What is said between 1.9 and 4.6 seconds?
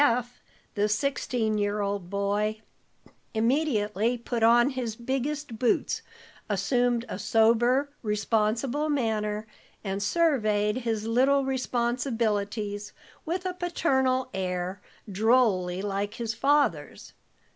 boy, immediately put